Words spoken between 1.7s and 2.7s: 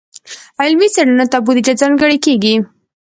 ځانګړې کیږي.